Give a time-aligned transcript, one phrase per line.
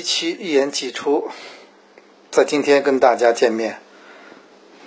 [0.00, 1.28] 一期一言既出，
[2.30, 3.80] 在今天跟大家见面。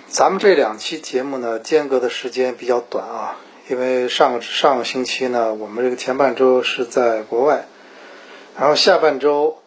[0.08, 3.36] 咱们这两期节目呢，间隔的时间比较短啊，
[3.68, 7.68] 因为上上个星期呢，我们这个前半周是在国外，
[8.58, 9.58] 然后下半周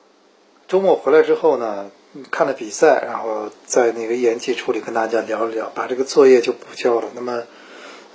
[0.68, 1.92] 周末回来之后呢，
[2.30, 7.08] 看了比赛，然后在那个一言既出里跟大家聊一聊，把这个作业就补交了。
[7.16, 7.44] 那么，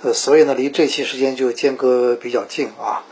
[0.03, 3.03] 呃，所以呢，离这期时间就间隔比较近啊。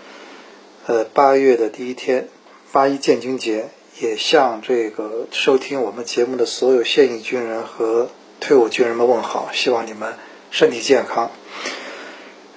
[0.86, 2.28] 呃，八月的第一天。
[2.74, 3.68] 八一建军节，
[4.02, 10.16] 也向这个收听我们节目的所有现役军人和退伍军人们问好，希望你们
[10.50, 11.30] 身体健康。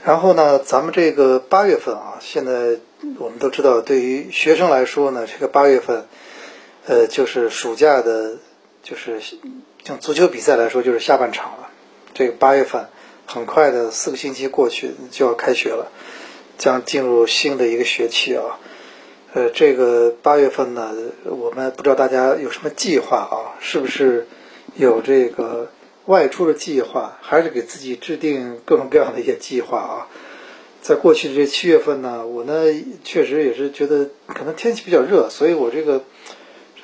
[0.04, 2.78] 然后呢，咱们这个八月份啊，现在
[3.18, 6.06] 我们都知道，对于学生来说呢，这个八月份，
[6.86, 8.38] 呃，就是暑假的，
[8.82, 9.20] 就是
[9.84, 11.68] 像足球比赛来说，就是下半场了。
[12.14, 12.88] 这个八月份
[13.26, 15.92] 很快的四个星期过去就要开学了，
[16.56, 18.58] 将进入新的一个学期啊。
[19.34, 23.58] 呃，这个八月份呢，我们不知道大家有什么计划啊？
[23.58, 24.28] 是不是
[24.76, 25.72] 有这个
[26.04, 30.06] 外出的计划，还是给自己制定各种各样的一些计划啊？
[30.82, 32.62] 在过去的这七月份呢，我呢
[33.02, 36.04] 确实也是觉得可能天气比较热，所以我这个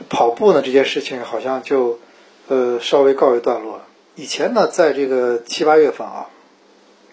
[0.09, 2.01] 跑步呢这件事情好像就
[2.49, 3.81] 呃稍微告一段落。
[4.17, 6.27] 以前呢，在这个七八月份啊，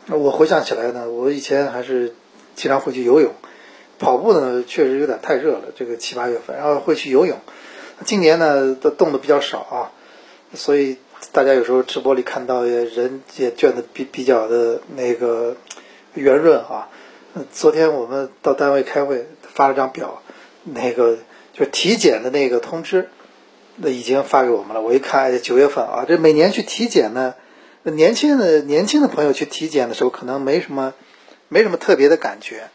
[0.10, 2.16] 我回想起来呢，我以前还是
[2.56, 3.32] 经常会去游泳。
[4.00, 7.40] 跑步呢，确实有点太热了，这个七八月份，然后会去游泳。
[8.06, 9.92] 今年呢，都动的比较少啊，
[10.54, 10.98] 所以
[11.32, 15.58] 大家有时候直播里看到也人也卷的比比较的那个
[16.14, 16.90] 圆润啊。
[17.52, 20.22] 昨天我们到单位开会，发了张表，
[20.64, 21.18] 那个
[21.54, 23.10] 就体检的那个通知，
[23.76, 24.82] 那已经发给我们了。
[24.82, 27.36] 我一看，九月份啊，这每年去体检呢，
[27.84, 30.94] 年轻的年轻的朋友去体检的时候，可能没什么
[31.48, 32.70] 没什么特别的感觉。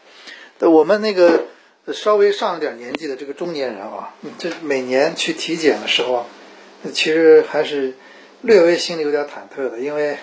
[0.69, 1.45] 我们那个
[1.93, 6.25] 稍微上了点年纪的这个中年人啊，这每年去体检的时候，
[6.93, 7.93] 其实还是
[8.41, 10.17] 略微心里有点忐忑的，因为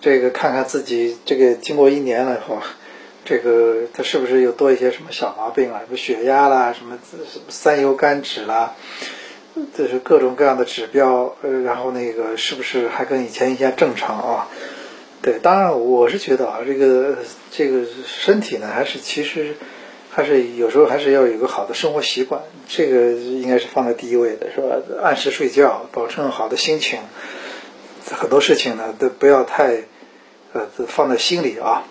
[0.00, 2.58] 这个看看自己这个经过一年了以后，
[3.24, 5.80] 这个他是不是又多一些什么小毛病啊？
[5.86, 8.74] 什么血压啦，什么什么三油甘脂啦，
[9.76, 14.48] 这是各种各样的指标，呃，然后那个是不是还跟以前一样正常啊？
[15.20, 17.16] 对，当然我是觉得啊，这个
[17.50, 19.56] 这个身体呢，还是其实
[20.10, 24.76] 还是有时候还是要有个好的生活习惯，这个应该是放在第一位的，是吧？
[25.02, 27.00] 按时睡觉，保证好的心情，
[28.10, 29.82] 很多事情呢都不要太
[30.52, 31.84] 呃放在心里啊。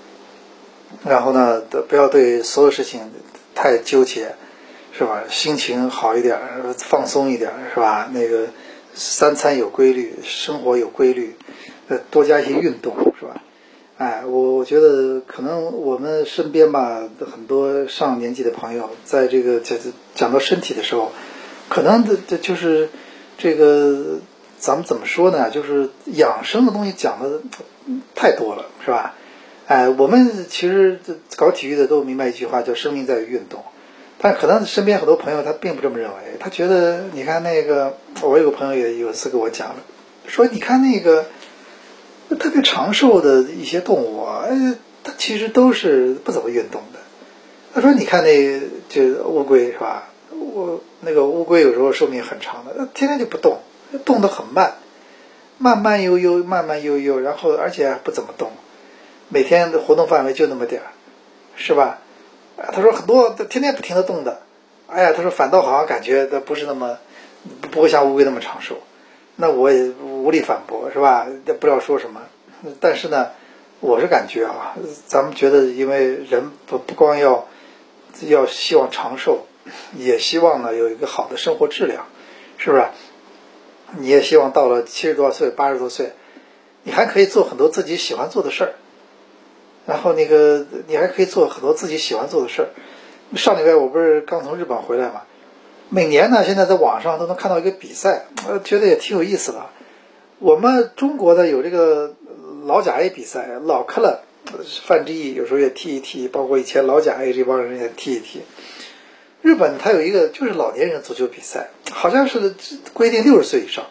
[1.04, 3.12] 然后呢都，不要对所有事情
[3.54, 4.36] 太纠结，
[4.98, 5.26] 是吧？
[5.30, 6.40] 心情好一点，
[6.78, 8.10] 放松一点，是吧？
[8.14, 8.48] 那个
[8.94, 11.36] 三餐有规律，生活有规律。
[11.90, 13.42] 呃，多加一些运动，是吧？
[13.98, 19.76] 哎，我我觉得可能我们身边吧，很多上年纪的朋友，在这个讲
[20.14, 21.12] 讲到身体的时候，
[21.68, 22.90] 可能的这就是
[23.40, 24.20] 这个，
[24.60, 25.50] 咱们怎么说呢？
[25.50, 27.42] 就是养生的东西讲的
[28.14, 29.16] 太多了，是吧？
[29.66, 31.00] 哎，我们其实
[31.36, 33.64] 搞体育的都明白一句话，叫“生命在于运动”，
[34.22, 39.78] 但可能身边很多朋友他并不这么认为，他觉得你看那个，我有个朋友也有次跟我讲了，
[40.28, 41.26] 说你看那个。
[42.36, 44.46] 特别长寿的一些动物啊，
[45.04, 47.00] 它其实都是不怎么运动的。
[47.74, 50.10] 他说：“你看那就乌龟是吧？
[50.32, 53.60] 我那个乌龟有时候寿命很长的，天天就不动，
[54.04, 54.76] 动得很慢，
[55.58, 58.52] 慢慢悠悠，慢慢悠悠，然后而且不怎么动，
[59.30, 60.88] 每天的活动范围就那么点儿，
[61.56, 62.00] 是吧？”
[62.74, 64.42] 他说：“很多天天不停的动的，
[64.88, 66.98] 哎呀，他说反倒好像感觉它不是那么
[67.70, 68.80] 不会像乌龟那么长寿。”
[69.38, 71.28] 那我也无力反驳，是吧？
[71.46, 72.22] 也不知道说什么。
[72.80, 73.30] 但是呢，
[73.80, 74.76] 我是感觉啊，
[75.06, 77.48] 咱们觉得，因为人不不光要
[78.22, 79.46] 要希望长寿，
[79.96, 82.08] 也希望呢有一个好的生活质量，
[82.58, 82.86] 是不是？
[84.00, 86.14] 你也希望到了七十多岁、八十多岁，
[86.84, 88.74] 你还可以做很多自己喜欢做的事儿。
[89.86, 92.70] 然后那个，你还可以做很多自己喜欢做的事儿。
[93.38, 95.22] 上礼拜我不是刚从日本回来嘛？
[95.90, 99.68] 每年呢，现在在网上都能看到一个比赛，呃，觉得也挺有意思的。
[100.40, 102.14] 我们中国的有这个
[102.66, 104.24] 老甲 A 比赛，老克了，
[104.86, 108.42] 范志毅有时候也踢一踢，包括以前老甲 A 这帮人也踢一踢。
[109.42, 112.54] 日本它有一个就是老年人足球比赛，好像是
[112.94, 113.86] 规定六十岁以上。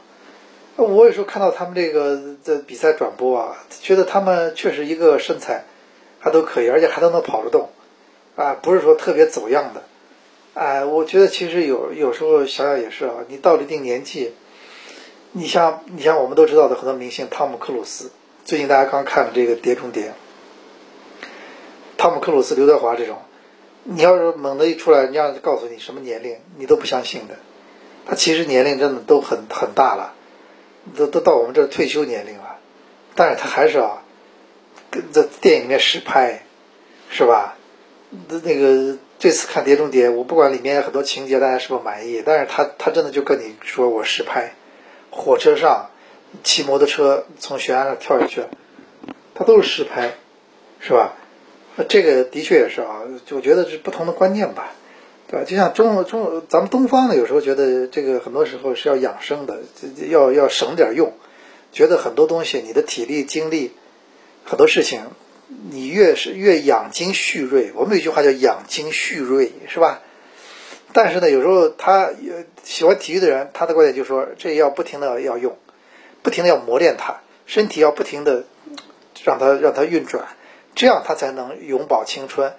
[0.77, 5.65] 我有时候看到他们这个的比赛转播啊，觉得他们确实一个身材
[6.21, 7.71] 还都可以，而且还都能跑得动，
[8.37, 9.83] 啊，不是说特别走样的。
[10.57, 14.33] 哎，我觉得其实有有时候想想也是啊，你到了一定年纪，
[15.33, 18.11] 你像你像我们都知道的很多明星，汤姆克鲁斯，
[18.47, 20.05] 最近大家刚看了这个《碟中谍》，
[21.99, 23.19] 汤姆克鲁斯、刘德华这种，
[23.83, 27.37] 你要是猛的一出来，人家告诉你什么年龄，你都不相信的。
[28.07, 30.15] 他其实年龄真的都很很大了，
[30.97, 32.57] 都都到我们这退休年龄了，
[33.15, 34.03] 但是他还是啊，
[34.91, 36.45] 跟在电影里面实拍，
[37.11, 37.59] 是吧？
[38.31, 44.53] 那那个这次看《碟中谍》，我不管里面很多情节大家是否满意，但是他他真的就跟你说我实拍，
[45.11, 45.91] 火车上
[46.45, 48.45] 骑摩托车从悬崖上跳下去，
[49.35, 50.15] 他都是实拍，
[50.79, 51.17] 是吧？
[51.89, 54.75] 这个的确也是啊，就觉得是不同的观念吧。
[55.27, 55.45] 对吧？
[55.45, 59.59] 就像中中咱们东方呢，有时候觉得这个很多时候是要养生的，
[60.09, 61.13] 要要省点用，
[61.73, 63.73] 觉得很多东西你的体力精力，
[64.45, 65.01] 很多事情
[65.49, 67.73] 你越是越养精蓄锐。
[67.75, 70.01] 我们有句话叫养精蓄锐，是吧？
[70.93, 72.11] 但是呢，有时候他
[72.63, 75.57] 喜欢体育的人，他的观点就是说，这要不停的要用，
[76.23, 78.45] 不停的要磨练他，身体要不停的
[79.25, 80.27] 让它让它运转，
[80.75, 82.55] 这样它才能永葆青春。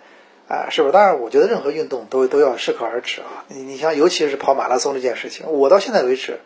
[0.47, 0.93] 啊，是不是？
[0.93, 3.43] 当然，我觉得任何运动都都要适可而止啊。
[3.49, 6.39] 你你像，尤其是跑马拉松这件事情，我到现在为止，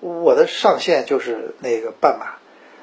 [0.00, 2.41] 我的上限就是那个半马。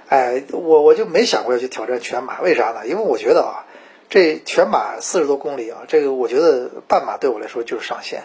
[0.09, 2.85] 哎，我我就没想过要去挑战全马，为啥呢？
[2.85, 3.65] 因为我觉得啊，
[4.09, 8.23] 这全马四十多公里啊，这个我觉得半马对我来说就是上限。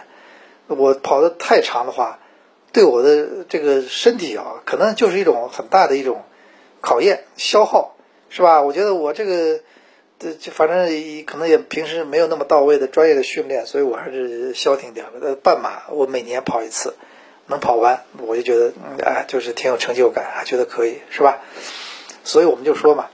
[0.67, 2.19] 我跑的太长的话，
[2.73, 6.23] 对我的这个身体啊，可能就是一种很大的一种
[6.81, 7.95] 考验、消耗，
[8.29, 8.61] 是吧？
[8.61, 9.61] 我觉得我这个。
[10.17, 10.87] 这就反正
[11.25, 15.35] 可能也平时没有那么到位的专业的训练，所以我还是消停点了。
[15.35, 16.95] 半马我每年跑一次，
[17.47, 21.39] 能跑完我就觉得哎，就是挺有成就感，还觉得可以，是吧？
[22.23, 23.07] 所以我们就说嘛，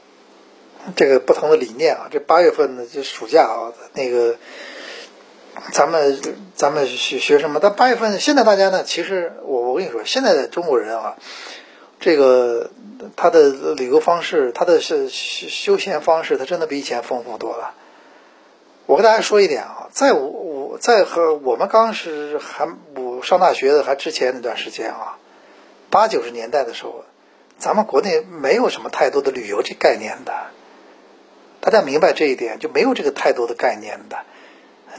[0.96, 4.36] 这个不同的理念啊，这八月份呢就暑假啊，那个
[5.72, 6.22] 咱们
[6.56, 7.60] 咱们学学什么？
[7.62, 11.16] 但八月份现在大家呢，其实我我跟你说，现在的中国人啊，
[12.00, 12.70] 这个。
[13.16, 17.74] 他的旅游方式，他的是休休闲方式，他真的比以前丰富多了。
[18.86, 25.18] 我跟大家说一点啊，在我我在和我们刚是还我上大学的还之前那段时间啊，
[25.90, 27.06] 八九十年代的时候，
[27.58, 30.34] 咱们国内没有什么太多的旅游这概念的。
[31.60, 34.18] 大家明白这一点，就没有这个太多的概念的，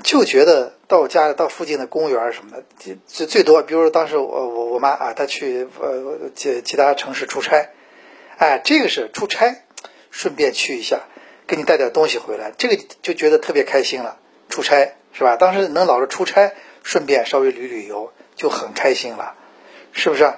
[0.05, 7.71] 就觉得到家到附近的公园什么的，最最多，比如说当时我我我妈啊，她去呃其其他城市出差。
[8.39, 9.65] 哎，这个是出差，
[10.11, 11.01] 顺便去一下，
[11.47, 14.19] 给你带点东西回来，这个就觉得特别开心了。
[14.49, 15.37] 出差是吧？
[15.37, 19.35] 当时能老是出差，顺便稍微旅旅游，就很开心了，
[19.93, 20.35] 是不是？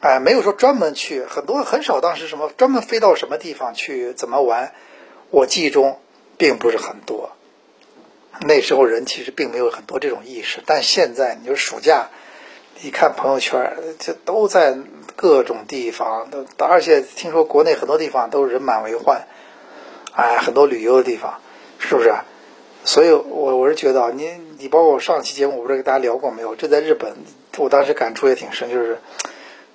[0.00, 2.00] 哎，没有说专门去，很多很少。
[2.00, 4.72] 当时什么专门飞到什么地方去怎么玩？
[5.30, 6.00] 我记忆中
[6.36, 7.30] 并不是很多。
[8.40, 12.10] 那时候人其实并没有很多这种意识，但现在你说暑假，
[12.82, 14.76] 一看朋友圈，这都在。
[15.18, 19.26] 各种地方都，而且听说国内很多地方都人满为患，
[20.12, 21.40] 哎，很多旅游的地方，
[21.78, 22.12] 是不是？
[22.86, 26.54] 所以，我我是觉得啊，你你包括我上期节目，我不知道跟大家聊过没有？
[26.54, 27.16] 这在日本，
[27.58, 28.98] 我当时感触也挺深，就是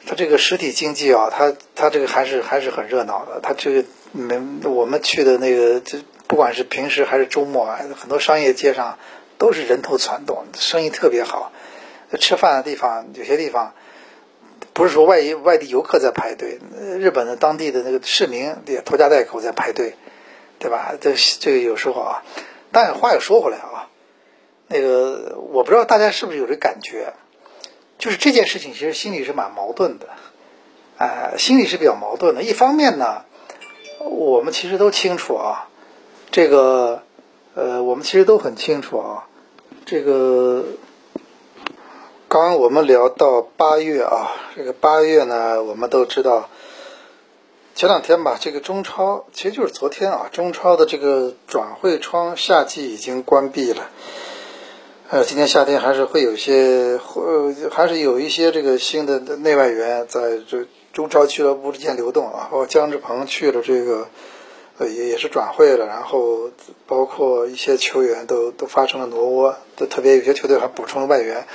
[0.08, 3.42] 它这个实体经济啊，它它这个还是还是很热闹的。
[3.44, 8.98] 它这个没我们去的那个，这不管是平时还是周末啊，很多商业街上
[9.38, 11.52] 都是人头攒动，生意特别好。
[12.18, 13.74] 吃饭的地方，有些地方。
[14.74, 16.60] 不是说外外地游客在排队，
[16.98, 19.96] 日本的当地的那个市民也拖家带口在排队，
[20.60, 20.94] 对吧？
[21.02, 22.24] 这这个有时候啊，
[22.72, 23.90] 但话又说回来啊，
[24.68, 27.14] 那个我不知道大家是不是有这感觉，
[27.98, 30.08] 就是这件事情其实心里是蛮矛盾的，
[30.98, 32.44] 啊，心里是比较矛盾的。
[32.44, 33.26] 一方面呢，
[34.00, 35.70] 我们其实都清楚啊，
[36.32, 37.04] 这个
[37.56, 39.28] 呃，我们其实都很清楚啊，
[39.86, 40.66] 这个。
[42.28, 46.50] 刚刚我们聊到八月啊，这个八月呢，我们都知道，
[47.82, 53.90] 前两天吧，这个中超其实就是昨天啊，中超的这个转会窗夏季已经关闭了。
[55.10, 62.50] 呃，今年夏天还是会有些，呃，还是有一些这个新的内外援在这中超俱乐部之间流动啊。
[62.52, 64.08] 包括姜志鹏去了这个，
[64.78, 66.52] 呃，也也是转会了，然后
[66.86, 71.48] 包括一些球员都都发生了挪窝，都特别有些球队还补充了外援。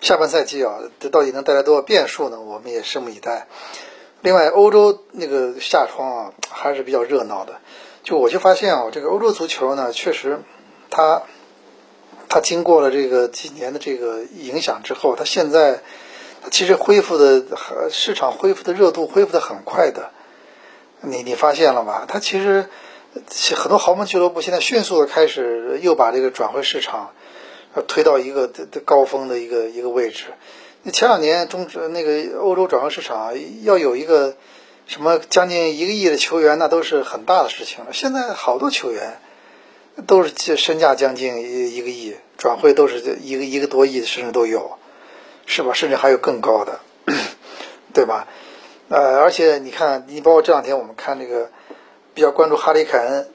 [0.00, 2.40] 下半赛季啊，这到底能带来多少变数呢？
[2.40, 3.48] 我们也拭目以待。
[4.20, 7.60] 另外，欧洲那个夏窗啊，还是比较热闹的。
[8.02, 10.40] 就我就发现啊，这个欧洲足球呢，确实，
[10.90, 11.22] 它
[12.28, 15.82] 它经过了这个几年的这个影响之后，它现在
[16.42, 17.44] 它其实恢复的
[17.90, 20.10] 市场恢复的热度恢复的很快的。
[21.00, 22.06] 你你发现了吧？
[22.08, 22.68] 它其实
[23.54, 27.10] 很多豪门俱乐部现在迅速的开始又把这个转会市场。
[27.86, 28.50] 推到一个
[28.84, 30.24] 高峰的一个一个位置。
[30.92, 34.36] 前两年中那个欧洲转会市场要有一个
[34.86, 37.92] 什么将近一个亿的球员，那都是很大的事情了。
[37.92, 39.18] 现在好多球员，
[40.06, 44.78] 都是身价将近一一个亿，转会都是一个一个多亿，甚至都有，
[45.46, 45.72] 是吧？
[45.74, 46.80] 甚至还有更高的，
[47.92, 48.26] 对吧？
[48.88, 51.50] 呃，而且你看，你包括这两天我们看这个
[52.14, 53.28] 比较关注哈里凯恩，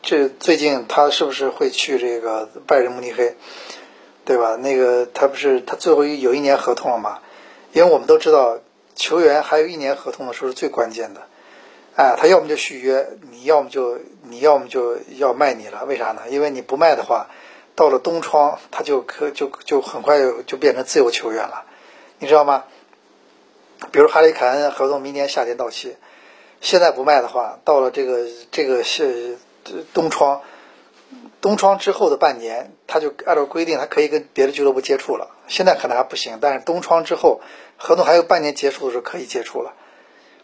[0.00, 3.36] 这最近他是不是会去这个拜仁慕尼黑，
[4.24, 4.56] 对吧？
[4.56, 7.20] 那个他不是他最后有一年合同了吗？
[7.72, 8.58] 因为我们都知道，
[8.94, 11.22] 球员还有一年合同的时候是最关键的，
[11.96, 16.22] 哎，他要么就续约，你要么就你要么就要卖你了，为啥呢？
[16.30, 17.28] 因为你不卖的话，
[17.74, 21.64] 到了冬窗他就可就就很快就变成自由球员了，
[22.18, 22.64] 你知道吗？
[23.90, 25.96] 比如哈里凯恩合同明年夏天到期，
[26.60, 29.36] 现在不卖的话，到了这个这个是
[29.92, 30.40] 冬窗，
[31.40, 35.30] 冬窗之后的半年，他就按照规定，他可以跟别的俱乐部接触了。
[35.46, 37.40] 现在可能还不行，但是冬窗之后，
[37.76, 39.74] 合同还有半年结束的时候可以接触了，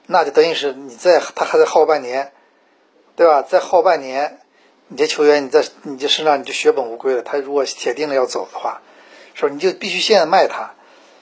[0.07, 2.33] 那就等于是你在他还在耗半年，
[3.17, 3.43] 对吧？
[3.43, 4.41] 再耗半年，
[4.89, 7.23] 你这球员你在你这身上你就血本无归了。
[7.23, 8.83] 他如果铁定了要走的话，
[9.35, 9.49] 是吧？
[9.53, 10.75] 你就必须现在卖他。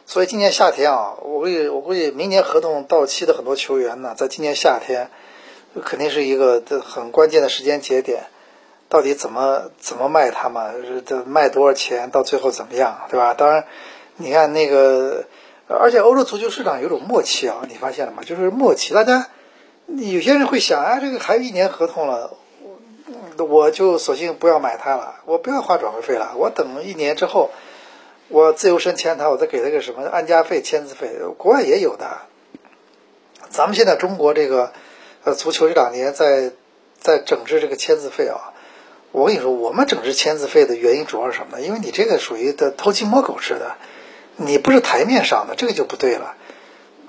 [0.07, 5.11] 所以今年夏天啊，我估计我估计明年合同到期的很多球员呢，在今年夏天，
[5.85, 8.25] 肯定是一个很关键的时间节点，
[8.89, 13.35] 到底怎么怎么卖他们，这卖多少钱，到最后怎么样，对吧？
[13.35, 13.65] 当然，
[14.17, 15.27] 你看那个，
[15.69, 18.23] 而且欧洲足球市场有种默契啊，你发现了吗？
[18.25, 19.29] 就是默契，大家
[19.87, 22.37] 有些人会想啊，这个还有一年合同了，
[23.37, 27.51] 我就索性不要买他了，我不要花转会费了，我等一年之后。
[28.31, 32.19] 我自由身签他，我再给他个什么安家费、签字费，国外也有的。
[33.49, 34.71] 咱们现在中国这个
[35.25, 36.53] 呃足球这两年在
[37.01, 38.53] 在整治这个签字费啊。
[39.13, 41.61] 我跟你说，我们整治签字费的原因主要是什么？
[41.61, 43.77] 因为你这个属于的偷鸡摸狗似的，
[44.37, 46.35] 你不是台面上的，这个就不对了。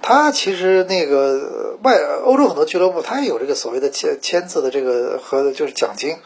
[0.01, 6.18] 他其实那个外欧洲很多俱乐部，他也有这个所谓的签签字的这个和就是奖金。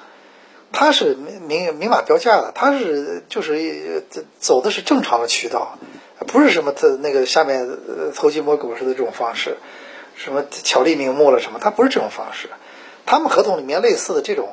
[0.71, 4.03] 他是明明明码标价的，他是就是
[4.39, 5.77] 走的是正常的渠道，
[6.27, 7.67] 不是什么他那个下面
[8.15, 9.57] 偷鸡摸狗似的这种方式，
[10.15, 12.49] 什么巧立名目了什么，他不是这种方式。
[13.05, 14.49] 他们合同里面类似的这种，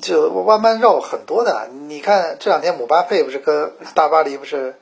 [0.00, 1.68] 就弯弯绕很多的。
[1.88, 4.76] 你看这两天姆巴佩不是跟大巴黎不是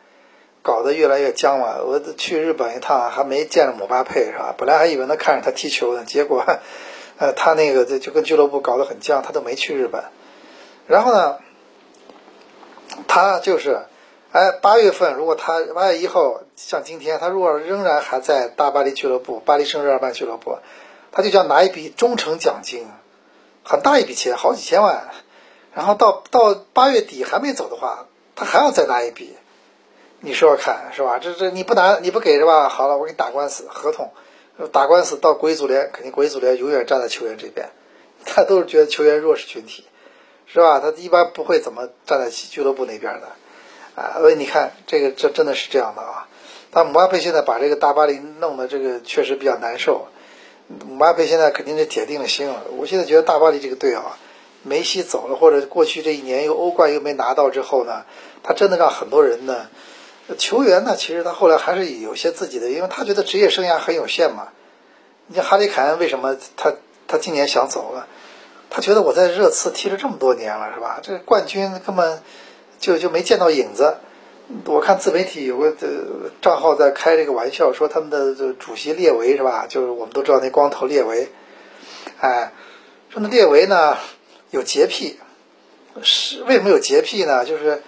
[0.63, 1.79] 搞得越来越僵嘛？
[1.83, 4.55] 我去日本一趟还没见着姆巴佩是吧？
[4.57, 6.45] 本来还以为能看着他踢球呢，结果
[7.19, 10.05] 呃他那个就跟俱乐部搞得很僵，他都没去日本。
[10.87, 11.39] 然后呢，
[13.07, 13.83] 他就是，
[14.33, 20.59] 哎，八月份如果他八月一号像今天，他如果仍然还在大巴黎俱乐部、巴黎圣日耳曼俱乐部，
[21.13, 22.87] 他就想拿一笔忠诚奖金，
[23.65, 25.09] 很大一笔钱，好几千万。
[25.75, 29.35] 然后到到八月底还没走的话，他还要再拿一笔，
[30.21, 31.19] 你说说看是吧？
[31.19, 32.69] 这这你不拿你不给是吧？
[32.69, 34.13] 好了，我给你打官司，合同
[34.73, 37.71] 打官司到国际足联，肯定国际足联永远站在球员这边，
[38.25, 39.85] 他都是觉得球员弱势群体。
[40.53, 40.81] 是吧？
[40.81, 43.29] 他一般不会怎么站在俱乐部那边的，
[43.95, 46.27] 啊，所以你看这个，这真的是这样的啊。
[46.73, 50.09] 但姆巴佩现在把这个大巴黎弄得这个确实比较难受。
[50.87, 52.63] 姆巴佩现在肯定是铁定了心了。
[52.77, 54.17] 我现在觉得大巴黎这个队啊，
[54.63, 58.05] 梅西走了，或者过去这一年又欧冠又没拿到之后呢，
[58.45, 59.67] 他真的让很多人呢，
[60.39, 64.49] 球员呢，其实他后来还是有些自己的，因为他觉得职业生涯很有限嘛。
[65.27, 66.73] 你像哈里凯恩为什么他
[67.09, 68.07] 他今年想走了？
[68.71, 71.01] 他觉得我在热刺踢了这么多年了，是吧？
[71.03, 72.23] 这冠军根本
[72.79, 73.97] 就就没见到影子。
[74.67, 75.75] 我看自媒体有个
[76.43, 79.67] 账号在开这个玩笑，说他们的主席列维是吧？
[79.69, 81.29] 就是我们都知道那光头列维，
[82.19, 82.53] 哎，
[83.09, 83.97] 说那列维呢
[84.51, 85.19] 有洁癖，
[86.03, 87.45] 是为什么有洁癖呢？
[87.45, 87.83] 就是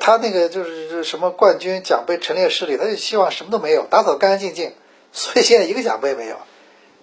[0.00, 4.72] 他那个就是什么冠军奖杯陈列室里，他就希望什么都没有，打扫干干净净，
[5.12, 6.36] 所以现在一个奖杯没有，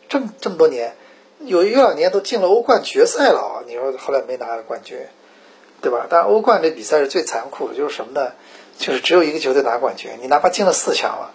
[0.10, 0.96] 这么这么多年。
[1.40, 3.64] 有一两年都进了欧冠决赛了啊！
[3.68, 4.98] 你说后来没拿冠军，
[5.82, 6.08] 对吧？
[6.10, 8.32] 但欧冠这比赛是最残酷的，就是什么呢？
[8.78, 11.32] 就是只有一个球队拿冠军，你哪怕进了四强了，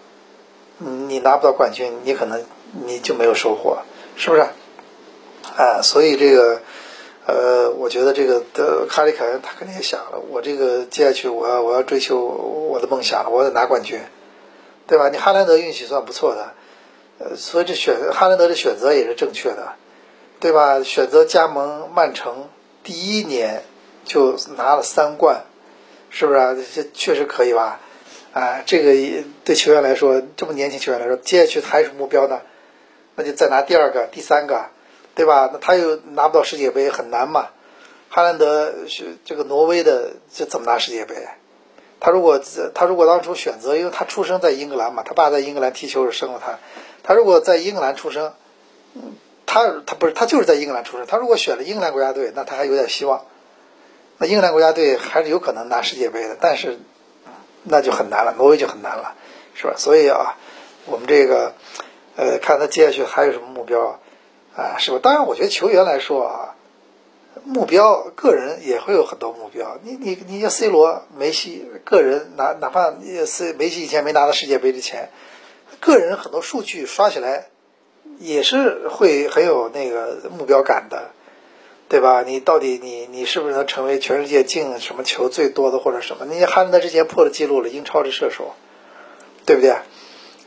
[0.78, 2.44] 你拿不到冠军，你可能
[2.86, 3.78] 你就没有收获，
[4.16, 4.46] 是不是？
[5.56, 6.60] 啊，所以这个，
[7.26, 14.00] 呃，我觉得这个的哈里凯恩他肯定也想了，我这个接下去我要我要追求我的梦想了，我得拿冠军，
[14.86, 15.08] 对吧？
[15.08, 16.52] 你哈兰德运气算不错的，
[17.18, 19.74] 呃，所以这选哈兰德的选择也是正确的。
[20.40, 20.84] 对吧？
[20.84, 22.48] 选择加盟曼城，
[22.84, 23.64] 第一年
[24.04, 25.46] 就拿了三冠，
[26.10, 26.56] 是不是啊？
[26.74, 27.80] 这确实可以吧？
[28.32, 32.40] 啊，这个对球员来说，这么年轻球员来说，接下去还有目标呢？
[33.16, 34.66] 那就再拿第二个、第三个，
[35.14, 35.50] 对吧？
[35.52, 37.48] 那他又拿不到世界杯，很难嘛。
[38.10, 41.14] 哈兰德是这个挪威的，这怎么拿世界杯？
[42.00, 42.40] 他如果
[42.74, 46.58] 他如果当初选择，因为他出生在英格兰嘛，他爸在英格兰踢球是生了他，
[47.02, 48.32] 他如果在英格兰出生，
[49.46, 53.24] 他他不是他就是在英格兰出生，他如果选了英格兰国家队，那他还有点希望。
[54.18, 56.78] 那英格兰国家队还是有可能拿世界杯的，但是
[57.62, 59.14] 那就很难了，挪威就很难了，
[59.54, 59.74] 是吧？
[59.76, 60.36] 所以啊，
[60.86, 61.54] 我们这个
[62.16, 64.00] 呃，看他接下去还有什么目标
[64.56, 64.98] 啊，是吧？
[65.00, 66.54] 当然，我觉得球员来说啊，
[67.44, 69.78] 目标个人也会有很多目标。
[69.82, 72.92] 你你你像 C 罗、梅西，个人哪哪怕
[73.24, 75.10] C 梅西以前没拿到世界杯之前，
[75.78, 77.46] 个人很多数据刷起来
[78.18, 81.10] 也是会很有那个目标感的。
[81.88, 82.22] 对吧？
[82.22, 86.26] 你到底你你是不是能成为全世界进什么球最多的或者什么？
[86.26, 88.54] 你哈兰德之前破了记录了，英超的射手，
[89.46, 89.74] 对不对？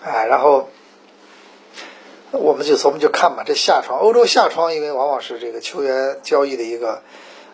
[0.03, 0.69] 哎，然后
[2.29, 7.01] 我们就我们就看吧，这夏窗，欧洲夏窗，因为往往是这个球员交易的一个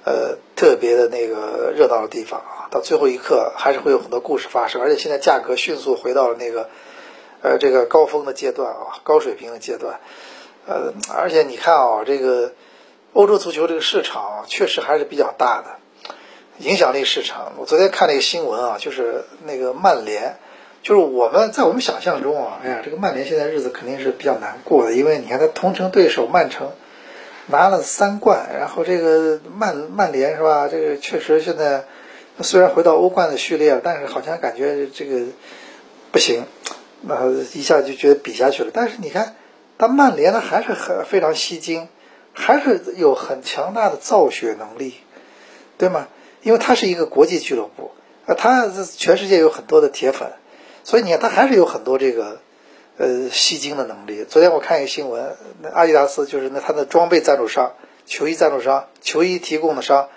[0.03, 6.69] 呃特别的那个热闹的地方啊，到最后一刻还是会有很多故事发生，而且现在价格迅速回到了那个
[7.41, 10.01] 呃这个高峰的阶段啊，高水平的阶段，
[10.67, 12.51] 呃，而且你看啊，这个。
[13.17, 15.79] 欧洲足球这个市场确实还是比较大的，
[16.59, 17.53] 影响力市场。
[17.57, 20.37] 我昨天看了一个新闻啊，就是那个曼联，
[20.83, 26.73] 就是我们在我们想象中啊，哎呀，这个曼联现在日子肯定是比较难过的，因为你看他同城对手曼城
[27.47, 30.67] 拿了三冠，然后这个曼曼联是吧？
[30.67, 31.85] 这个确实现在
[32.41, 35.25] 虽然回到欧冠的序列，但是好像感觉这个
[36.11, 36.43] 不行，
[37.01, 38.69] 那一下就觉得比下去了。
[38.71, 39.35] 但是你看，
[39.79, 41.89] 他曼联呢还是很非常吸睛。
[42.39, 44.93] 还是有很强大的造血能力，
[45.79, 46.07] 对吗？
[46.43, 47.91] 因为它是一个国际俱乐部，
[48.27, 50.33] 啊，它全世界有很多的铁粉，
[50.83, 52.39] 所以你看它还是有很多这个
[52.97, 54.23] 呃吸金的能力。
[54.23, 57.73] 昨天我看一个新闻，那阿迪达斯就是那它的装备赞助商、
[58.05, 60.09] 球衣赞助商、球衣提供的商，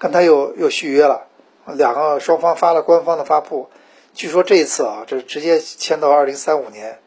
[0.00, 1.28] 跟他又又续约了，
[1.66, 3.70] 两个双方发了官方的发布，
[4.14, 6.98] 据说这一次啊，这直接签到二零三五年，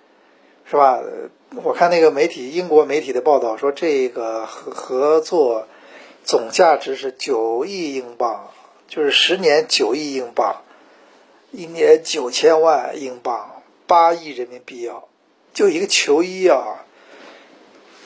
[0.63, 1.01] 是吧？
[1.63, 5.67] 我看那个媒体，英国媒体的报道说，这个合合作
[6.23, 8.49] 总价值是九亿英镑，
[8.87, 10.63] 就是十年九亿英镑，
[11.51, 15.03] 一年九千万英镑，八亿人民币啊！
[15.53, 16.83] 就一个球衣啊，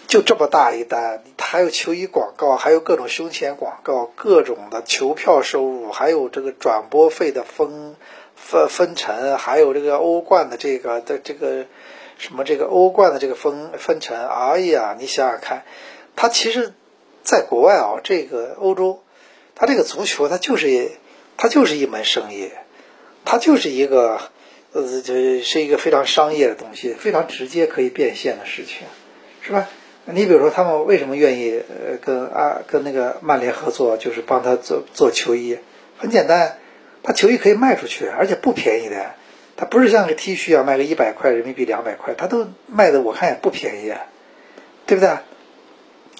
[0.07, 7.95] 就这么大一单，还有球衣广告，还有各种胸前广告，各种的球票收入，还有这个转播费的分
[8.49, 11.65] 分分成，还有这个欧冠的这个的这个。
[12.21, 14.17] 什么这个欧冠的这个分分成？
[14.27, 15.63] 哎呀，你想想看，
[16.17, 16.73] 它其实，
[17.23, 19.01] 在国外啊，这个欧洲，
[19.55, 20.91] 它这个足球，它就是
[21.38, 22.51] 它就是一门生意，
[23.23, 24.19] 它就是一个
[24.73, 28.85] 呃，这是一个非常商业的东西，非常直接可以变现的事情，
[29.41, 29.69] 是吧？
[30.03, 35.57] 你比如说，他们为什么愿意呃跟啊跟那个曼联合作，就是帮他做做球衣？
[35.97, 36.58] 很简单，
[37.03, 39.12] 他球衣可以卖出去，而且不便宜的。
[39.55, 43.93] 它不是像个 T 恤啊，卖个一百块人民币、两百块，它都卖的我看也不便宜，
[44.85, 45.09] 对不对？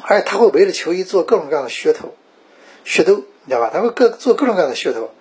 [0.02, 2.14] 而且他会围着球衣做各种各样的噱头，
[2.86, 3.70] 噱头，你知道吧？
[3.74, 5.12] 他会各做各种各样的噱头。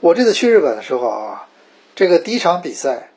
[0.00, 1.48] 我这次去日本的时候啊，
[1.94, 3.10] 这个第一场比赛，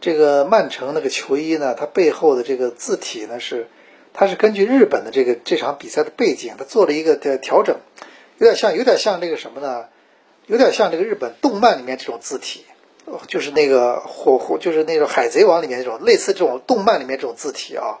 [0.00, 3.68] 这个曼城那个球衣呢，它背后的这个字体呢是，
[4.14, 7.76] 它是根据日本的这个这场比赛的背景，它做了一个的调整，
[8.38, 9.86] 有点像，有点像这个什么呢？
[10.50, 12.66] 有点像这个日本动漫里面这种字体。
[13.26, 17.98] 就是那个火火，就是那种海贼王里面那种类似这种动漫里面这种字体啊，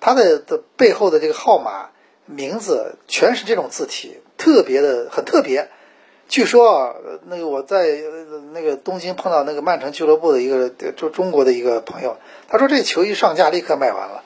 [0.00, 1.90] 它的的背后的这个号码
[2.24, 5.68] 名字全是这种字体，特别的很特别。
[6.28, 6.94] 据说啊，
[7.26, 8.00] 那个我在
[8.54, 12.16] 那个东京碰到那个曼城俱乐部的一个就中国的一个朋友，
[12.48, 14.24] 他说这球衣上架立刻卖完了，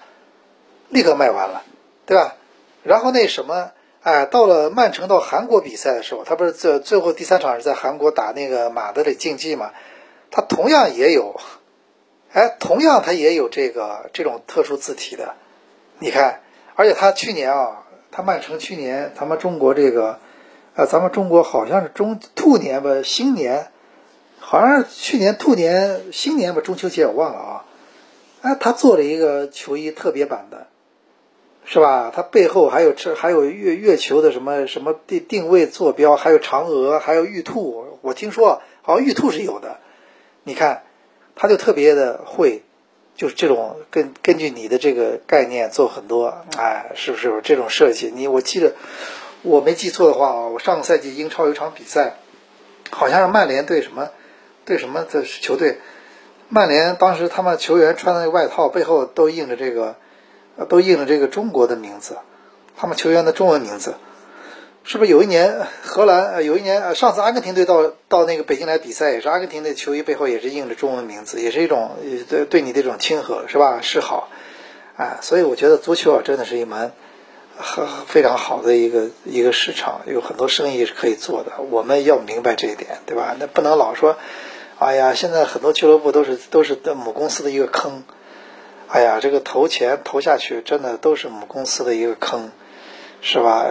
[0.88, 1.64] 立刻卖完了，
[2.06, 2.36] 对吧？
[2.84, 3.72] 然后那什么，
[4.02, 9.70] 哎，到了曼城到韩国比赛的时候，他不是最最后第三场是在韩国打那个马德里竞技嘛？
[10.32, 11.40] 他同样也有，
[12.32, 15.34] 哎，同样他也有这个这种特殊字体的，
[16.00, 16.40] 你看，
[16.74, 20.18] 而且他去年啊，他曼城去年咱们中国这个，
[20.74, 23.68] 呃，咱们中国好像是中兔年吧，新年，
[24.40, 27.64] 好像是去年兔年新年吧，中秋节我忘了啊，
[28.40, 30.66] 哎，他做了一个球衣特别版的，
[31.64, 32.12] 是吧？
[32.14, 39.78] 它背后还有这还有月月球的什么什么定定位坐标，还有嫦娥，还有玉兔，我听说好像玉兔是有的。
[40.44, 40.82] 你看，
[41.36, 42.62] 他就特别的会，
[43.14, 48.12] 就是这种根根据你的这个概念做很多，哎，是不是这种设计？
[48.12, 48.74] 你我记得
[49.42, 52.16] 我没记错的话啊，我上个赛季英超有场比赛，
[52.90, 54.10] 好像是曼联对什么
[54.64, 55.78] 对什么的球队，
[56.48, 59.94] 曼联当时他们球员穿的外套背后都印着这个，
[60.68, 62.18] 都印着这个中国的名字，
[62.76, 63.94] 他们球员的中文名字。
[64.84, 66.44] 是不是有一年荷兰？
[66.44, 71.92] 有一年上次阿根廷队到到那个北京来比赛，也是阿根廷的球衣背后也是印着中文名字，也是一种
[72.28, 73.80] 对对你的这种亲和，是吧？
[73.80, 74.28] 示好，
[74.96, 76.90] 啊，所以我觉得足球啊，真的是一门
[77.56, 81.62] 很非常好的一个一个市场，有很多生意是可以做的。
[81.70, 83.36] 我们要明白这一点，对吧？
[83.38, 84.16] 那不能老说，
[84.80, 88.02] 哎呀，现在很多俱乐部都是都是母公司的一个坑。
[88.92, 92.50] 哎呀，这个投钱投下去，真的都是母公司的一个坑，
[93.22, 93.70] 是吧？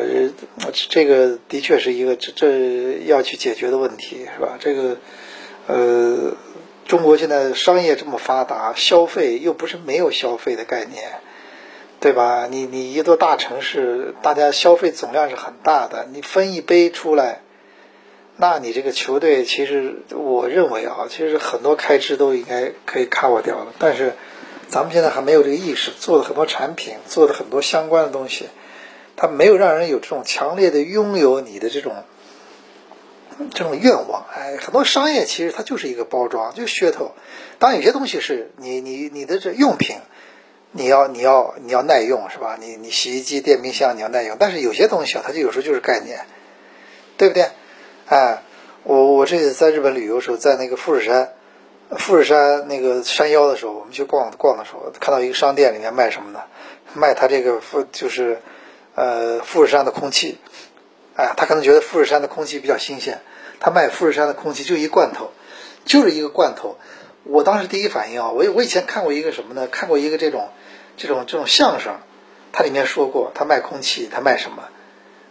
[0.90, 4.58] 这个的确是一个这这要去解决的问题，是吧？
[4.60, 4.98] 这个
[5.68, 6.34] 呃，
[6.88, 11.20] 中国现在商业这么发达，消费又不是没有消费的概念。
[12.00, 12.48] 对吧？
[12.50, 17.42] 你你一座大城市，大家消费总量是很大的，你分一杯出来，
[18.38, 23.68] 那你这个球队其实我认为啊，其实很多开支都应该可以 cover 掉了。
[23.78, 24.14] 但是
[24.72, 28.48] 咱们现在还没有这个意识，做的很多产品，做的很多相关的东西，
[29.16, 31.94] 它没有让人有这种强烈的拥有你的这种
[33.54, 34.26] 这种愿望。
[34.34, 37.12] 哎，很多商业其实它就是一个包装，就噱头。
[37.60, 39.98] 当然有些东西是你你你的这用品。
[40.74, 42.58] 你要你要你要耐用是吧？
[42.58, 46.22] 你你洗衣机、电冰箱你要耐用，但是有些东西啊，它就有时候就是概念，
[47.18, 47.50] 对不对？
[48.08, 48.42] 哎，
[48.84, 51.34] 我我这次在日本旅游的时候，在那个富士山，
[51.98, 56.42] 富士山那个山腰的时候，我们去逛逛的时候，看到一个商店里面卖什么呢？
[56.94, 58.42] 卖他这个富就是
[58.96, 60.38] 呃富士山的空气，
[61.16, 63.22] 哎，他可能觉得富士山的空气比较新鲜，
[63.60, 65.32] 他卖富士山的空气就一罐头，
[65.86, 66.78] 就是一个罐头。
[67.24, 69.68] 我当时第一反应啊，我我以前看过一个什么呢？
[69.68, 70.50] 看过一个这种。
[70.98, 71.96] 这种这种相声，
[72.52, 74.68] 它里面说过，他卖空气，他卖什么？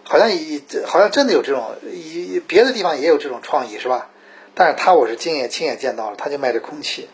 [0.03, 4.09] 好像一好像真的有这种，一别的地方也有这种创意，是吧？
[4.55, 7.09] 但是他我是亲眼亲眼见到了，他就卖这空气，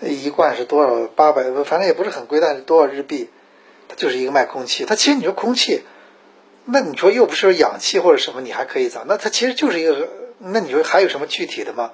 [0.00, 1.06] 一罐是多少？
[1.14, 3.30] 八百，反正也不是很贵，但是多少日币？
[3.88, 4.84] 它就是一个卖空气。
[4.84, 5.82] 它其实你说空气，
[6.64, 9.04] 那你说又不是氧气或者什么，你还可以咋？
[9.06, 10.08] 那它其实就是一个，
[10.38, 11.92] 那你说还有什么具体的吗？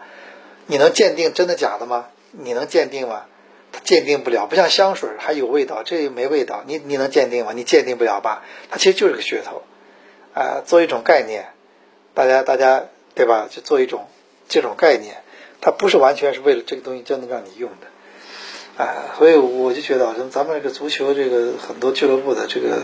[0.66, 2.06] 你能鉴定真的假的吗？
[2.30, 3.26] 你能鉴定吗？
[3.72, 7.52] 它鉴定不了，不像香水还有味道，这没味道，你你能鉴定吗？
[7.54, 8.44] 你鉴定不了吧？
[8.70, 9.62] 它其实就是个噱头，
[10.34, 11.50] 啊，做一种概念，
[12.14, 13.48] 大家大家对吧？
[13.50, 14.08] 就做一种
[14.50, 15.22] 这种概念，
[15.62, 22.82] 它不是完全是为了这个东西真的让你用的，啊，所以我就觉得，咱们这个足球这个很多俱乐部的这个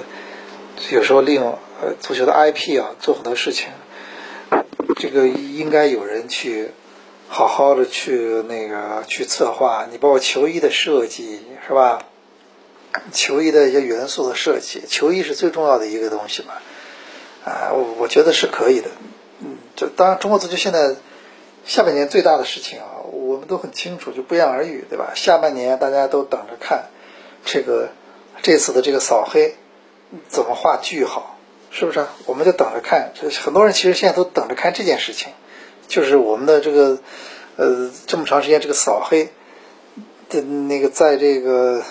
[0.91, 3.69] 有时候利用呃足球的 IP 啊做很多事情，
[4.97, 6.71] 这个应该有人去。
[7.29, 11.99] 好好的去那个去策划，你包括球衣的设计是吧？
[13.11, 16.55] 球衣的一些元素的设计，球衣是最重要的一个东西嘛？
[17.45, 18.91] 啊，我我觉得是可以的。
[19.41, 20.95] 嗯，就当然中国足球现在
[21.67, 25.13] 下半年最大的事情啊，我们都很清楚，就不言而喻，对吧？
[25.17, 26.87] 下半年大家都等着看
[27.45, 27.89] 这个
[28.41, 29.57] 这次的这个扫黑
[30.29, 31.37] 怎么画句号，
[31.73, 32.07] 是不是？
[32.27, 35.33] 我们就等着看，这很多人其实现在都等着看这件事情。
[35.89, 36.99] 就是我们的这个，
[37.57, 39.29] 呃，这么长时间这个扫黑
[40.29, 41.83] 的那个，在这个，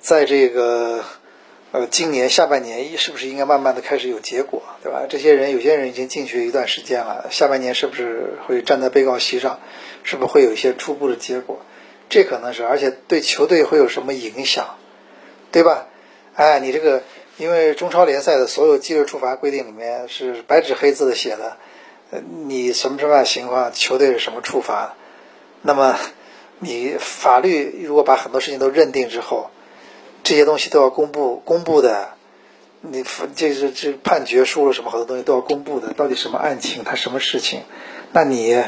[0.00, 1.04] 在这个，
[1.72, 5.06] 呃，今年下半年是不是应该慢慢的开始有结果，对吧？
[5.08, 9.60] 这些人有些人已经进去一段时间了，下半年是不是会站在被告席上？
[10.02, 11.60] 是不是会有一些初步的结果？
[12.08, 14.78] 这可能是，而且对球队会有什么影响，
[15.52, 15.86] 对吧？
[16.34, 17.04] 哎，你这个，
[17.36, 21.56] 因为中超联赛的所有纪律处罚规定里面是白纸黑字的写的。
[22.10, 24.96] 呃你什么什么样情况，球队是什么处罚？
[25.62, 25.96] 那么，
[26.58, 29.50] 你法律如果把很多事情都认定之后，
[30.22, 32.10] 这些东西都要公布公布的。
[32.82, 33.04] 你
[33.36, 37.60] 这是这判决书了什么好多东西都要公布的，到底什么案情，他什么事情？
[38.12, 38.62] 那你，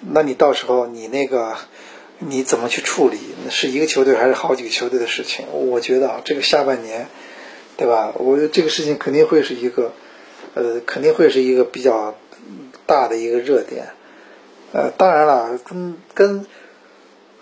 [0.00, 1.56] 那你到时候你那个
[2.18, 3.18] 你怎么去处理？
[3.50, 5.46] 是一个球队还是好几个球队的事情？
[5.52, 7.08] 我觉得啊，这个下半年，
[7.76, 8.12] 对吧？
[8.16, 9.92] 我觉得这个事情肯定会是一个，
[10.54, 12.14] 呃，肯定会是一个比较。
[12.86, 13.88] 大的一个热点，
[14.72, 16.46] 呃，当然了，跟跟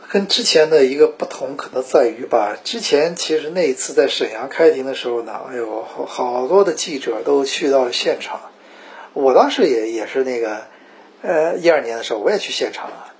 [0.09, 8.41] 跟之前的一个不同，可能在于吧，之前其实那一次在沈阳开庭的时候呢，哎呦，好多的记者都去到了现场，
[9.13, 10.63] 我当时也也是那个，
[11.23, 13.13] 呃，一二年的时候我也去现场了，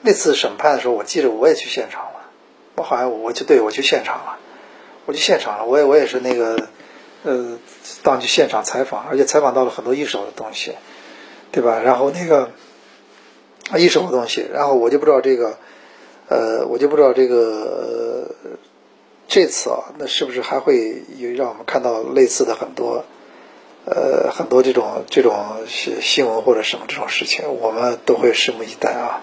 [0.00, 2.30] 那次审判的时候，我记得我也去现场了，
[2.76, 4.38] 我好像我就对我去现场了，
[5.06, 6.68] 我去现场了，我也我也是那个，
[7.22, 7.58] 呃，
[8.02, 10.72] 当去现场采访，而且采访到了很多一手的东西。
[11.52, 11.80] 对吧？
[11.84, 12.50] 然后那个
[13.76, 15.56] 一手的东西，然后我就不知道这个，
[16.28, 18.34] 呃，我就不知道这个
[19.28, 23.04] 这次啊，那是不是还会有让我们看到类似的很多，
[23.84, 25.34] 呃，很多这种这种
[25.68, 29.22] 新新闻或者什么这种事情，我们都会拭目以待啊。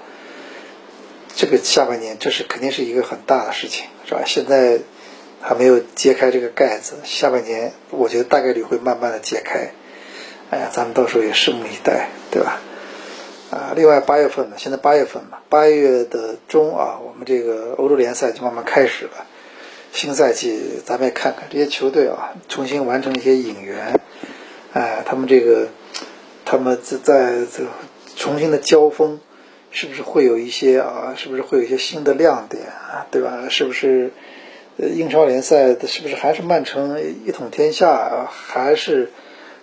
[1.35, 4.21] 这个下半年这是肯定是一个很大的事情，是吧？
[4.25, 4.79] 现在
[5.41, 9.71] 还没有揭开这个盖子，下半年我觉得大概率会慢慢的揭开。
[10.51, 12.59] 哎呀，咱们到时候也拭目以待，对吧？
[13.51, 19.11] 啊，另外八月份呢，现在八月份嘛，八月的中啊，我们这个欧洲联赛就慢慢开始了。
[19.91, 23.99] 新赛季咱们也看看这些球队啊，重新完成一些引援，
[24.71, 25.67] 哎，他们这个
[26.45, 27.65] 他们在在这
[28.15, 29.19] 重新的交锋，
[29.69, 31.13] 是不是会有一些啊？
[31.17, 33.05] 是不是会有一些新的亮点啊？
[33.11, 33.47] 对吧？
[33.49, 34.13] 是不是
[34.77, 39.11] 英超联赛是不是还是曼城一统天下，还是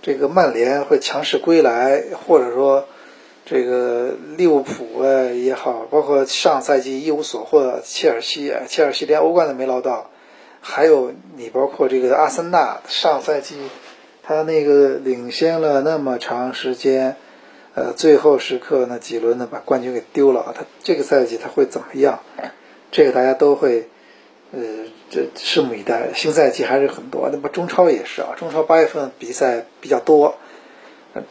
[0.03, 2.87] 这个曼联会强势归来，或者说？
[3.51, 10.11] 这个利物浦啊也好，包括上赛季一无所获切尔西，切尔西连欧冠都没捞到，
[10.61, 13.57] 还有你包括这个阿森纳，上赛季
[14.23, 17.17] 他那个领先了那么长时间，
[17.75, 22.21] 呃，最后时刻那几轮呢把冠军给丢了，他这个赛季他会怎么样？
[22.91, 23.89] 这个大家都会，
[24.53, 24.61] 呃，
[25.09, 26.11] 这拭目以待。
[26.15, 30.37] 新赛季还是很多，那么中超也是啊，中超八月份比赛比较多。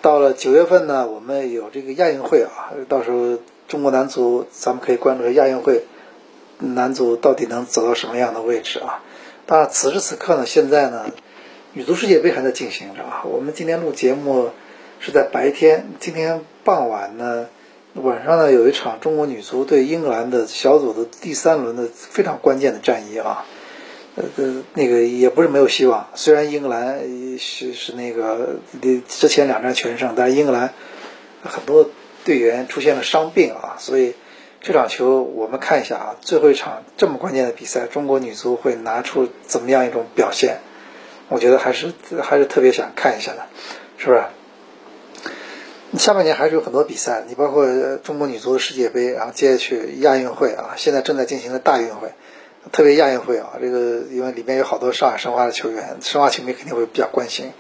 [0.02, 3.38] 到了九月份呢，我们有这个亚运会啊，到时候
[3.68, 5.84] 中国男足咱们可以关注下亚运会，
[6.60, 9.04] 男足到底能走到什么样的位置啊？
[9.46, 11.06] 当然，此时此刻呢，现在呢，
[11.74, 13.24] 女足世界杯还在进行着啊。
[13.26, 14.50] 我们今天录节目
[15.00, 17.48] 是在白天，今天傍晚呢，
[17.94, 23.46] 晚上呢有一场中国女足对英格兰的小组的第三轮的非常关键的战役啊。
[24.18, 26.08] 呃，那个也不是没有希望。
[26.16, 27.00] 虽然英格兰
[27.38, 28.56] 是是那个
[29.08, 30.74] 之前两战全胜，但是英格兰
[31.44, 31.92] 很多
[32.26, 34.16] 队员出现了伤病啊，所以
[34.60, 40.62] 这场球我们看一下啊，最后一场这么关键的比赛，中国女足会拿出怎么样一种表现？
[41.30, 43.46] 我觉得还是还是特别想看一下的，
[43.98, 44.24] 是不是？
[46.00, 52.14] 下半年还是有很多比赛，你包括中国女足的世界杯，然后接下去亚运会啊，现在正在进行的大运会。
[52.72, 57.52] 特别亚运会啊，这个因为里面有好多上海申花的球员，申花球迷肯定会比较关心。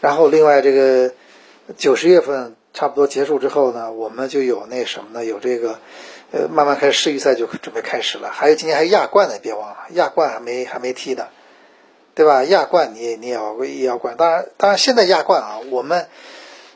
[0.00, 1.12] 然后另外这个
[1.76, 5.24] 九十月份差不多结束之后呢，我们就有那什么呢？
[5.24, 5.78] 有这个
[6.30, 8.30] 呃，慢慢开始世预赛就准备开始了。
[8.30, 11.28] 还有今年还有亚冠呢，别忘了，亚冠还没还没踢呢，
[12.14, 12.44] 对吧？
[12.44, 14.16] 亚冠你你也要也要冠。
[14.16, 16.06] 当然当然现在亚冠啊，我们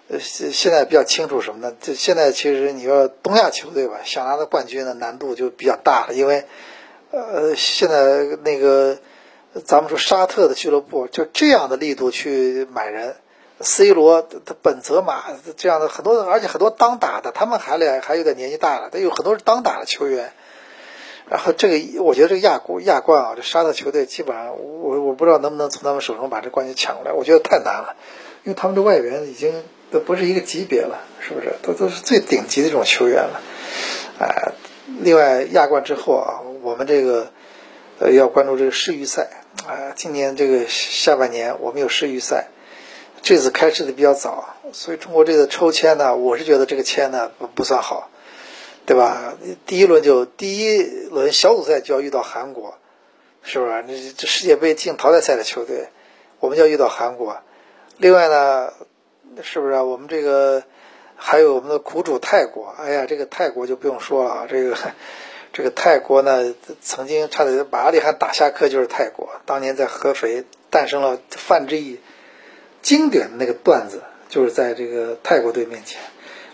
[0.08, 1.76] 呃现现在比较清楚什么呢？
[1.80, 6.44] 这现在其实你说东亚球队吧，想拿到冠军的难度就比较大了，因为。
[7.10, 8.98] 呃，现在那个，
[9.64, 13.16] 咱们说沙特的俱乐部就这样的力度去买人
[13.60, 15.24] ，C 罗、他本泽马
[15.56, 20.32] 这样的很多，而且很多当打的，他们还俩还有点年纪大了，他有很多是当打的球员。
[21.30, 27.96] 然后这个，我觉得这个亚冠亚冠啊，这沙特球队基本上，我我不知道能不能从他们手中把这冠军抢过来，我觉得太难了，
[28.44, 31.54] 因为他们的外援已经都不是一个级别了，是不是？
[31.62, 33.40] 都都是最顶级的这种球员了，
[34.20, 34.52] 哎。
[35.00, 37.32] 另外，亚冠之后啊，我们这个
[37.98, 39.96] 呃要关注这个世预赛啊。
[39.96, 42.48] 今年这个下半年我们有世预赛，
[43.22, 48.10] 这次开始的比较早，所以中国这个抽签呢，我是觉得这个签呢不不算好，
[48.84, 49.32] 对吧？
[49.64, 52.76] 第一轮就第一轮小组赛就要遇到韩国，
[53.42, 53.84] 是不是？
[53.86, 55.88] 这这世界杯进淘汰赛的球队，
[56.38, 57.38] 我们要遇到韩国。
[57.96, 58.74] 另外呢，
[59.42, 60.62] 是不是我们这个？
[61.20, 64.76] 还有我们的苦主泰国，哎呀，这个泰国就不用说了啊，这个
[65.52, 69.28] 这个泰国呢，曾经差点把阿里汗打下课，就是泰国。
[69.46, 71.98] 当年在合肥诞生了范志毅
[72.82, 76.00] 经典的那个段子，就是在这个泰国队面前。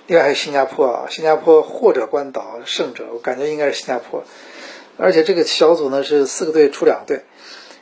[0.07, 4.25] 另外还有新加坡啊，新加坡或者关岛胜者，我感觉应该是新加坡。
[4.97, 7.25] 而且这个小组呢是四个队出两队，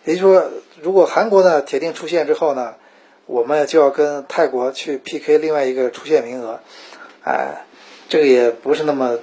[0.04, 2.74] 也就是说，如果韩国呢铁定出线之后呢。
[3.24, 6.58] 我们就要跟泰国去 PK 另外一个出线名额，
[7.24, 7.64] 哎，
[8.08, 9.20] 这个也不是那么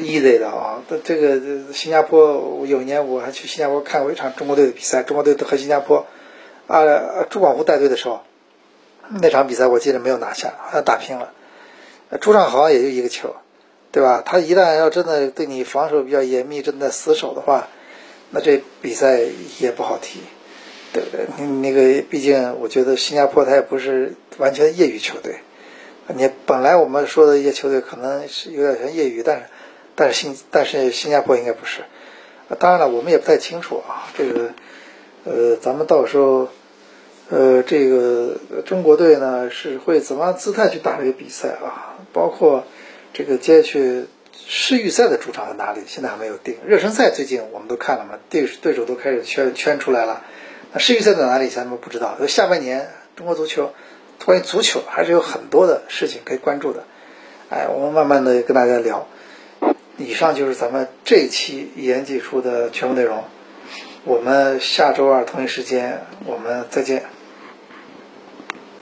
[0.00, 0.82] easy 的啊。
[1.04, 6.06] 这个新加坡有一年我还去新加坡看过一场中国队的比赛，中国队和新加坡，
[6.66, 6.82] 啊，
[7.30, 8.22] 朱广沪带队的时候，
[9.20, 11.32] 那场比赛我记得没有拿下，好像打平了，
[12.20, 13.36] 主场好像也就一个球，
[13.92, 14.22] 对吧？
[14.24, 17.68] 他一旦要真的对你防守比较严密，真的死守的话，
[18.30, 19.20] 那这比赛
[19.58, 20.20] 也不好踢。
[20.92, 21.26] 对不对？
[21.60, 25.40] 那个，毕竟我觉得新加坡他也不是完全业余球队。
[26.14, 29.42] 你本来我们说的一些球队可能是有点像业余，但是
[29.96, 31.80] 但是新但是新加坡应该不是。
[32.60, 34.06] 当然了，我们也不太清楚啊。
[34.16, 34.50] 这个
[35.24, 36.48] 呃，咱们到时候
[37.28, 41.98] 呃，这个中国队呢是会怎么样姿态去打这个比赛啊？
[42.12, 42.64] 包括
[43.12, 46.56] 这个接下去世预赛的主场在哪里，现在还没有定。
[46.64, 50.22] 热身赛最近我们都看了嘛，对对手都开始圈圈出来了。
[50.72, 51.48] 那世预赛在哪里？
[51.48, 52.16] 咱们不知道。
[52.28, 53.72] 下半年中国足球，
[54.24, 56.84] 关于足球还是有很多的事情可以关注的。
[57.50, 59.08] 哎，我们慢慢的跟大家聊。
[59.98, 63.24] 以上就是咱们这期一言既出的全部内容。
[64.04, 67.15] 我们下周二同一时间，我们再见。